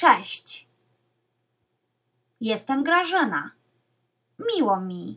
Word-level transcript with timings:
Cześć. 0.00 0.68
Jestem 2.40 2.84
Grażyna. 2.84 3.50
Miło 4.38 4.80
mi. 4.80 5.08